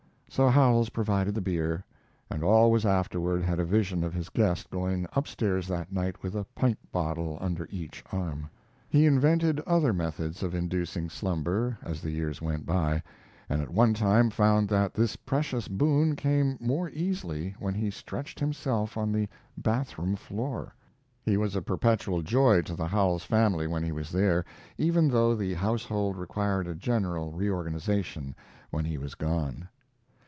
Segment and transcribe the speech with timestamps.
[0.33, 1.83] So Howells provided the beer,
[2.29, 6.35] and always afterward had a vision of his guest going up stairs that night with
[6.35, 8.49] a pint bottle under each arm.
[8.87, 13.03] He invented other methods of inducing slumber as the years went by,
[13.49, 18.39] and at one time found that this precious boon came more easily when he stretched
[18.39, 19.27] himself on the
[19.57, 20.73] bath room floor.
[21.23, 24.45] He was a perpetual joy to the Howells family when he was there,
[24.77, 28.33] even though the household required a general reorganization
[28.69, 29.67] when he was gone.